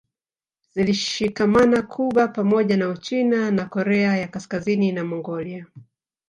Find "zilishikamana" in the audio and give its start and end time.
0.73-1.81